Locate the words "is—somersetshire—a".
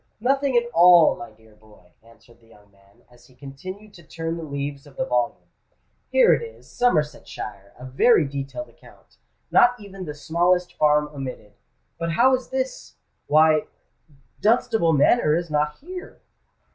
6.41-7.85